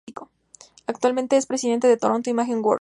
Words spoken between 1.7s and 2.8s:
de Toronto Image Works.